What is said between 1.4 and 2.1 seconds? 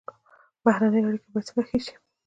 څنګه ښې شي؟